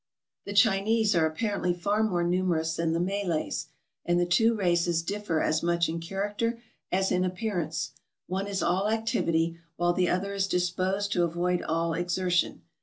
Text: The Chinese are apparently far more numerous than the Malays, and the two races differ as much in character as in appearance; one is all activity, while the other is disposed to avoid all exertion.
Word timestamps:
The 0.45 0.53
Chinese 0.53 1.15
are 1.15 1.27
apparently 1.27 1.75
far 1.75 2.01
more 2.01 2.23
numerous 2.23 2.75
than 2.75 2.91
the 2.93 2.99
Malays, 2.99 3.67
and 4.03 4.19
the 4.19 4.25
two 4.25 4.55
races 4.55 5.03
differ 5.03 5.41
as 5.43 5.61
much 5.61 5.87
in 5.87 5.99
character 5.99 6.59
as 6.91 7.11
in 7.11 7.23
appearance; 7.23 7.91
one 8.25 8.47
is 8.47 8.63
all 8.63 8.89
activity, 8.89 9.59
while 9.75 9.93
the 9.93 10.09
other 10.09 10.33
is 10.33 10.47
disposed 10.47 11.11
to 11.11 11.21
avoid 11.23 11.61
all 11.61 11.93
exertion. 11.93 12.63